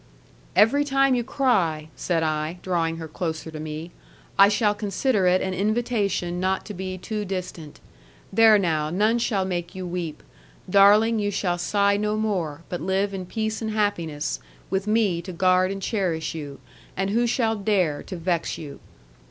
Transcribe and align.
'Every 0.55 0.83
time 0.83 1.13
you 1.13 1.23
cry,' 1.23 1.89
said 1.95 2.23
I, 2.23 2.57
drawing 2.63 2.97
her 2.97 3.07
closer 3.07 3.51
to 3.51 3.59
me 3.59 3.91
'I 4.39 4.49
shall 4.49 4.73
consider 4.73 5.27
it 5.27 5.43
an 5.43 5.53
invitation 5.53 6.39
not 6.39 6.65
to 6.65 6.73
be 6.73 6.97
too 6.97 7.23
distant. 7.23 7.79
There 8.33 8.57
now, 8.57 8.89
none 8.89 9.19
shall 9.19 9.45
make 9.45 9.75
you 9.75 9.85
weep. 9.85 10.23
Darling, 10.67 11.19
you 11.19 11.29
shall 11.29 11.59
sigh 11.59 11.97
no 11.97 12.17
more, 12.17 12.63
but 12.67 12.81
live 12.81 13.13
in 13.13 13.27
peace 13.27 13.61
and 13.61 13.69
happiness, 13.69 14.39
with 14.71 14.87
me 14.87 15.21
to 15.21 15.31
guard 15.31 15.69
and 15.71 15.83
cherish 15.83 16.33
you: 16.33 16.59
and 16.97 17.11
who 17.11 17.27
shall 17.27 17.55
dare 17.55 18.01
to 18.01 18.17
vex 18.17 18.57
you?' 18.57 18.79